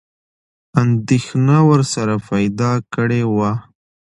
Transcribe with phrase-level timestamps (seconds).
[0.79, 3.51] انېدښنه ورسره پیدا کړې وه.